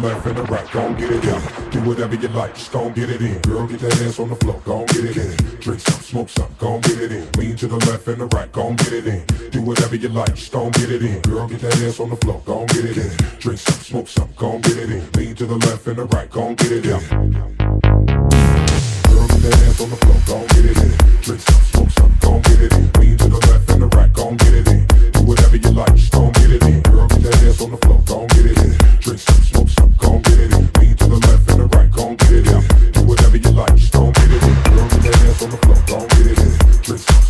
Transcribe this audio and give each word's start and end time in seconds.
left 0.00 0.26
and 0.26 0.36
the 0.36 0.42
right, 0.44 0.70
gon' 0.70 0.96
get 0.96 1.10
it 1.10 1.24
in. 1.24 1.70
Do 1.70 1.80
whatever 1.88 2.14
you 2.14 2.28
like, 2.28 2.54
just 2.54 2.72
gon' 2.72 2.92
get 2.92 3.10
it 3.10 3.20
in. 3.20 3.40
Girl, 3.42 3.66
get 3.66 3.80
that 3.80 4.00
ass 4.02 4.18
on 4.18 4.28
the 4.30 4.36
floor, 4.36 4.60
gon' 4.64 4.86
get 4.86 5.04
it 5.04 5.16
in. 5.16 5.36
Drink 5.60 5.80
some, 5.80 6.00
smoke 6.00 6.28
some, 6.28 6.48
gon' 6.58 6.80
get 6.80 7.00
it 7.00 7.12
in. 7.12 7.30
Lean 7.32 7.56
to 7.56 7.66
the 7.66 7.76
left 7.86 8.06
and 8.08 8.20
the 8.20 8.26
right, 8.26 8.50
gon' 8.52 8.76
get 8.76 8.92
it 8.92 9.06
in. 9.06 9.24
Do 9.50 9.62
whatever 9.62 9.96
you 9.96 10.08
like, 10.08 10.34
just 10.34 10.52
gon' 10.52 10.70
get 10.72 10.90
it 10.90 11.02
in. 11.02 11.20
Girl, 11.22 11.46
get 11.46 11.60
that 11.60 11.76
ass 11.82 12.00
on 12.00 12.10
the 12.10 12.16
floor, 12.16 12.42
gon' 12.44 12.66
get 12.66 12.84
it 12.84 12.96
in. 12.96 13.10
Drink 13.38 13.58
some, 13.58 13.80
smoke 13.80 14.08
some, 14.08 14.28
gon' 14.36 14.60
get 14.62 14.76
it 14.78 14.90
in. 14.90 15.10
Lean 15.12 15.34
to 15.34 15.46
the 15.46 15.56
left 15.66 15.86
and 15.86 15.98
the 15.98 16.04
right, 16.06 16.30
gon' 16.30 16.54
get 16.54 16.72
it 16.72 16.86
in. 16.86 17.00
Girl, 19.10 19.26
get 19.28 19.40
that 19.44 19.62
ass 19.68 19.80
on 19.80 19.90
the 19.90 19.96
floor, 19.96 20.16
gon' 20.26 20.46
get 20.48 20.64
it 20.64 20.78
in. 20.78 20.92
Drink 21.20 21.40
some, 21.40 21.62
smoke 21.72 21.90
some, 21.90 22.12
gon' 22.20 22.42
get 22.42 22.60
it 22.60 22.72
in. 22.72 22.92
Lean 23.00 23.16
to 23.18 23.28
the 23.28 23.40
left 23.48 23.70
and 23.70 23.82
the 23.82 23.86
right, 23.96 24.12
gon' 24.12 24.36
get 24.36 24.54
it 24.54 24.68
in. 24.68 24.86
Do 25.12 25.22
whatever 25.24 25.56
you 25.56 25.70
like, 25.70 25.94
just 25.94 26.12
gon' 26.12 26.32
get 26.32 26.50
it 26.50 26.62
in. 26.62 26.80
Girl, 26.82 27.06
get 27.08 27.22
that 27.22 27.42
ass 27.44 27.60
on 27.60 27.70
the 27.70 27.76
floor, 27.78 28.02
gon' 28.06 28.26
get 28.28 28.46
it 28.46 28.58
in. 28.58 28.72
Drink 29.00 29.20
some, 29.20 29.42
smoke 29.42 29.68
some, 29.68 29.89
gon' 30.10 30.22
get 30.22 30.38
it. 30.40 30.78
Lean 30.78 30.96
to 30.96 31.06
the 31.06 31.18
left 31.26 31.50
and 31.50 31.60
the 31.60 31.66
right, 31.76 31.90
gon' 31.92 32.16
get 32.16 32.32
it. 32.32 32.92
Do 32.92 33.02
whatever 33.02 33.36
you 33.36 33.50
like, 33.50 33.74
just 33.76 33.92
gon' 33.92 34.12
get 34.12 34.30
it 34.30 34.42
on 35.42 35.50
the 35.50 35.56
floor, 35.56 35.76
gon' 35.86 36.08
get 36.08 36.26
it 36.26 37.24
in. 37.24 37.29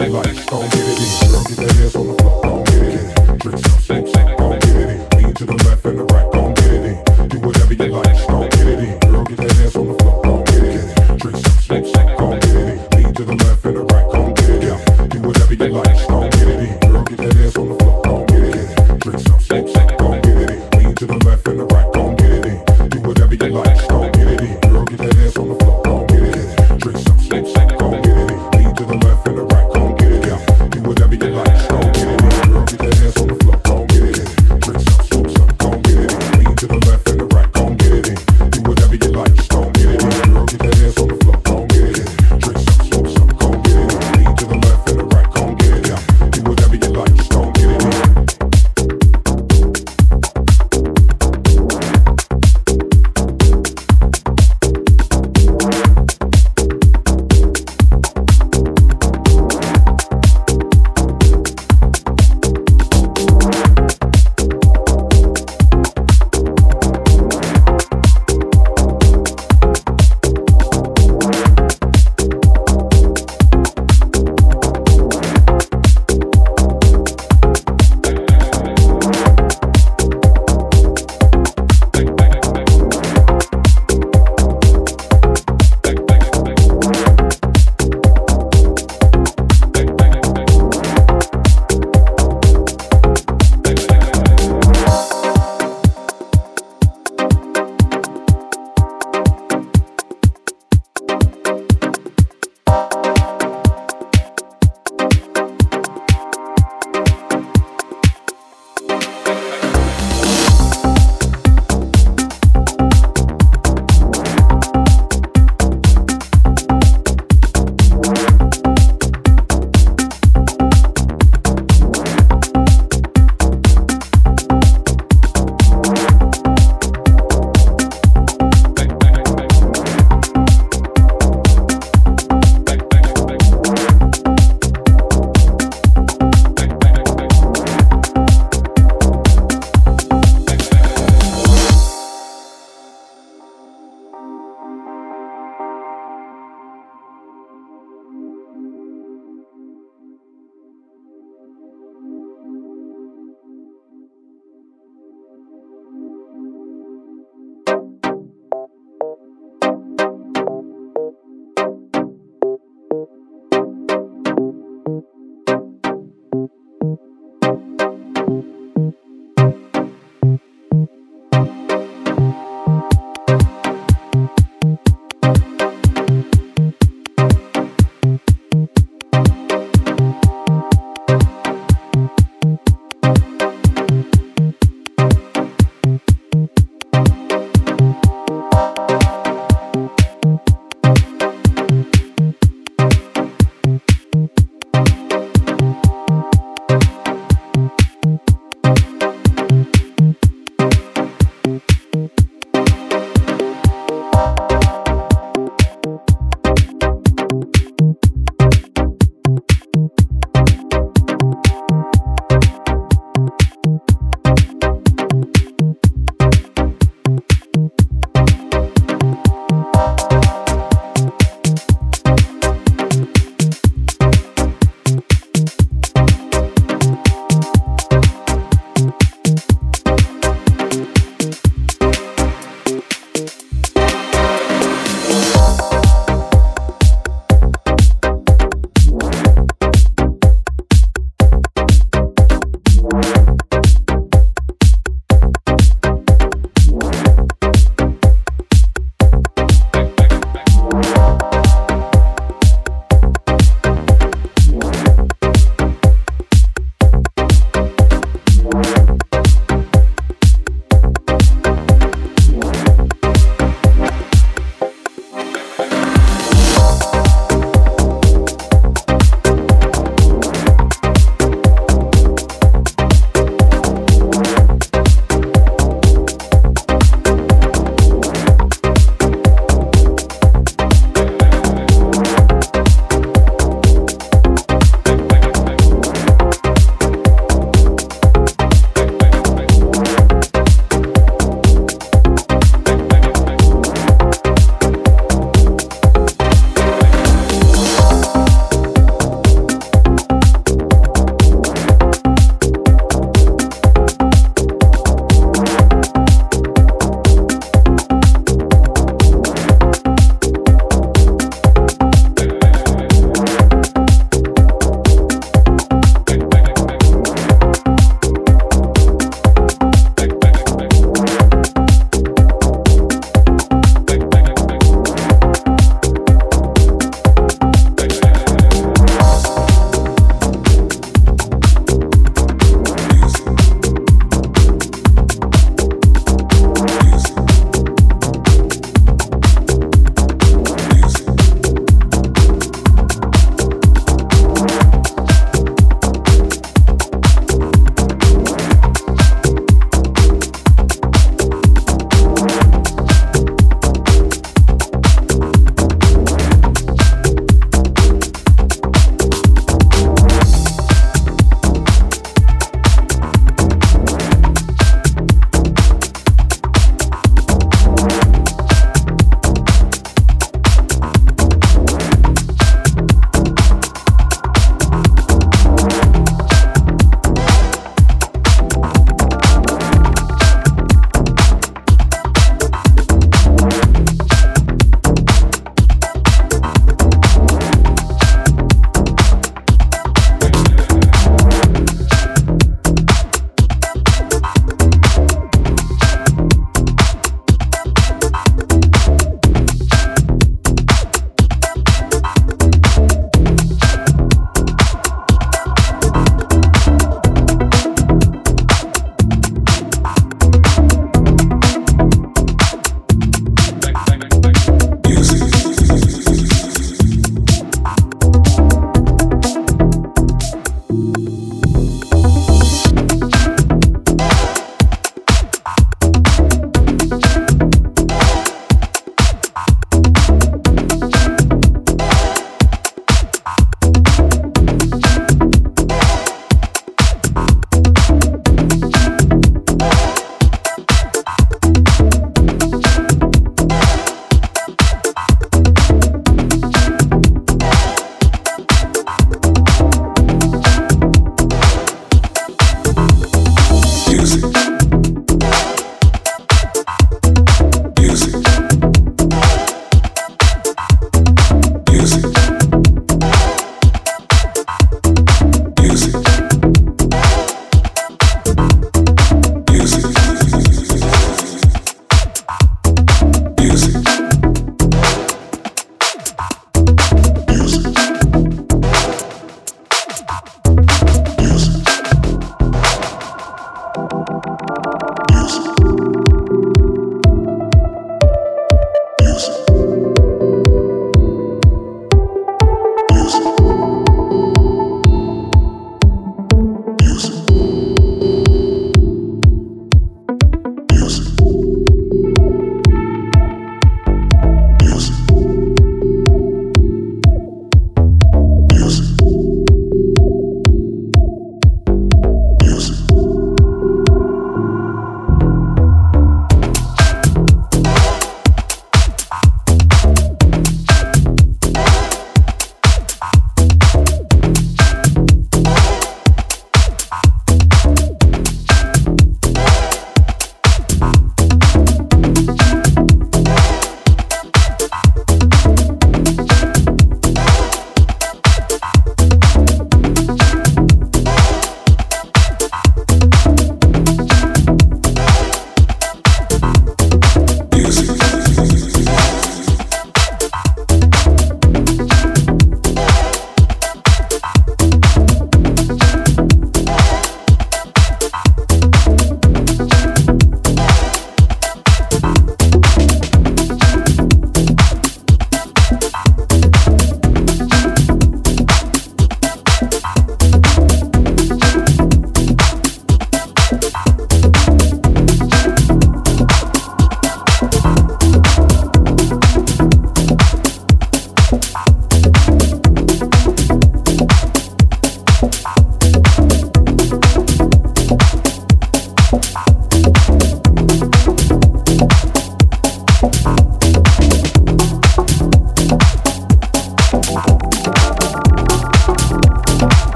Don't 0.00 0.12
get 0.12 0.26
it 0.26 0.32
in, 0.32 1.30
don't 1.30 1.46
get 1.46 1.56
that 1.58 1.76
ass 1.84 1.94
on 1.94 2.06
the 2.06 2.14
floor, 2.14 2.42
don't 2.42 2.64
get 2.64 2.74
it 2.74 3.28
in. 3.28 3.38
Bring 3.38 3.54
it 3.54 3.60
some 3.60 3.80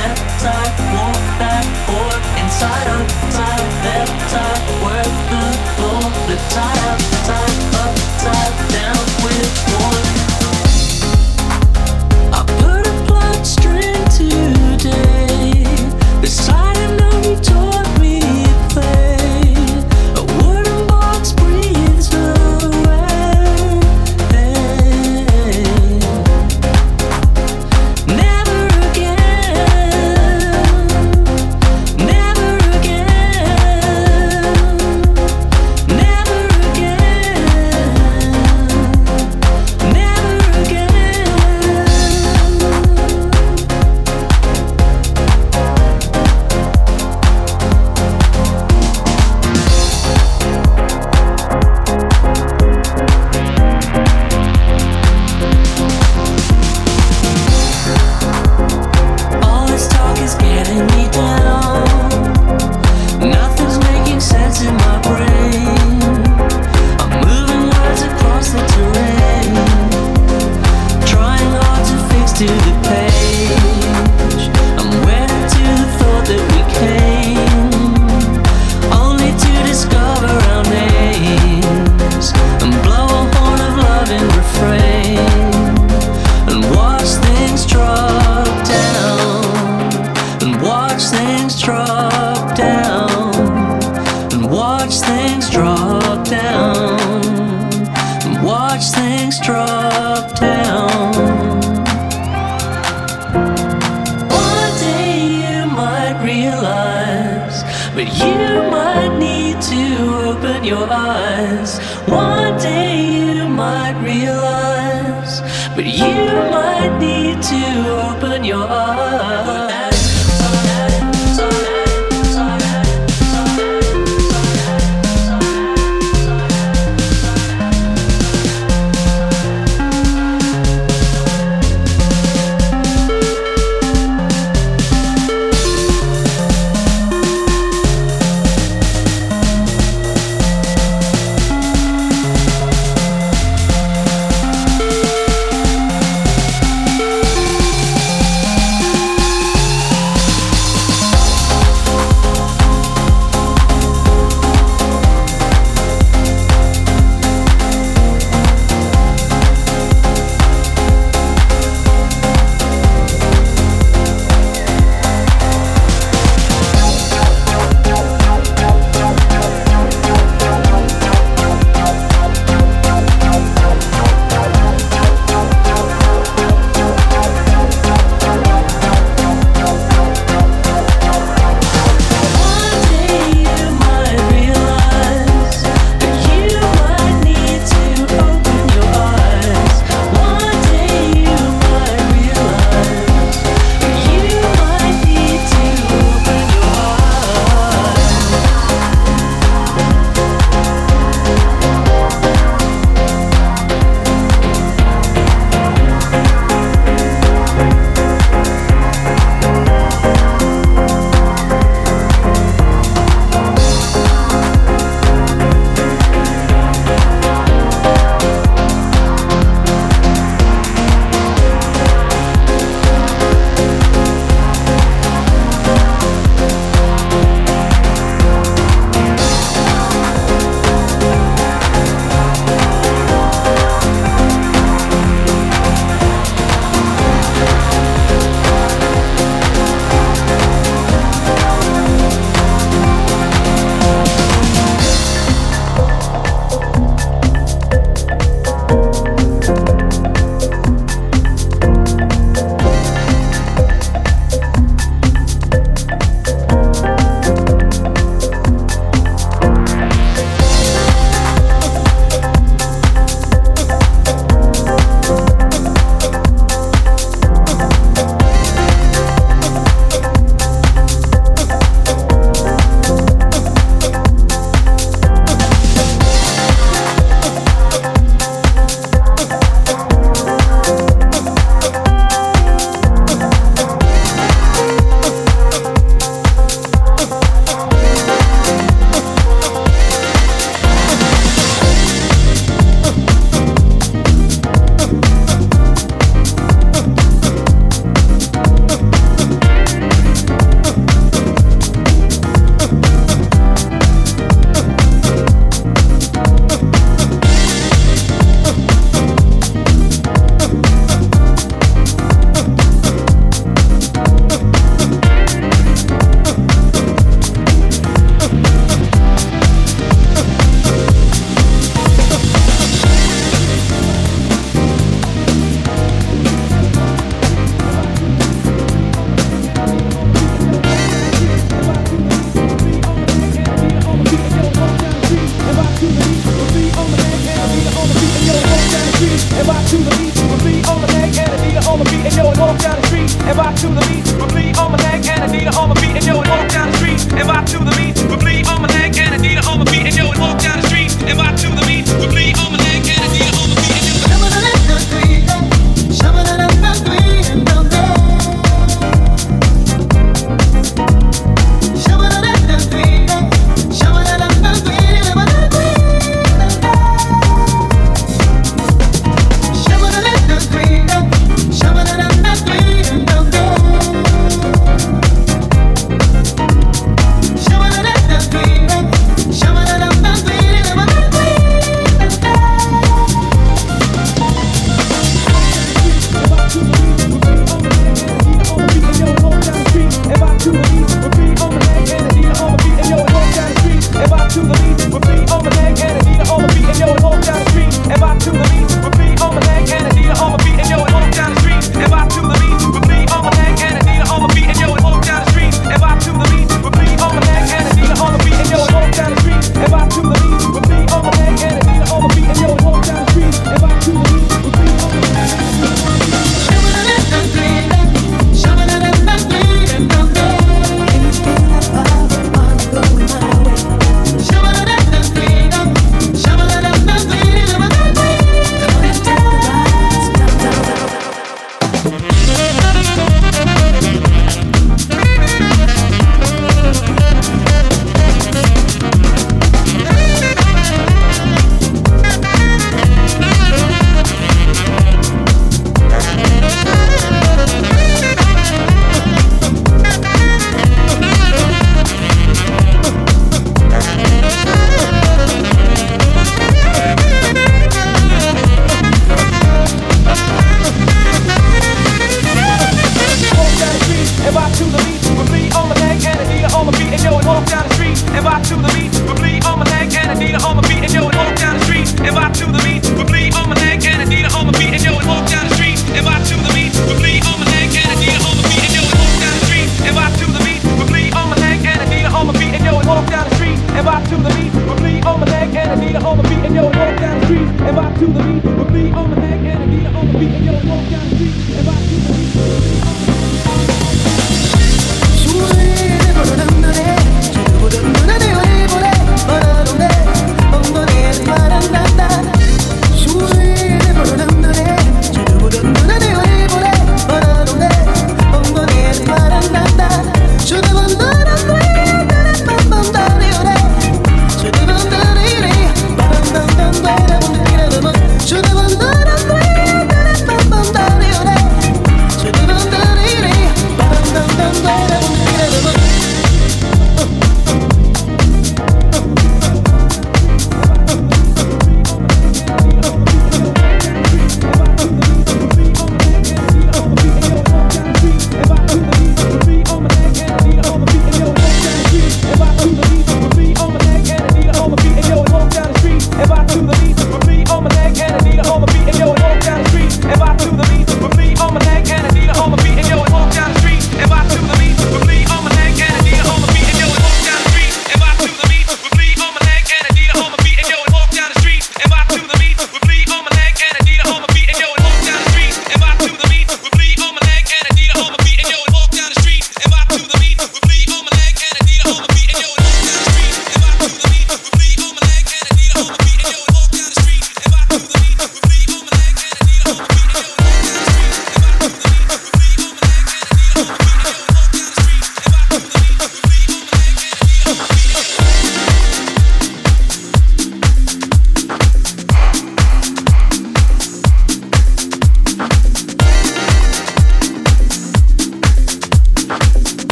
that 0.00 0.16
time. 0.40 0.99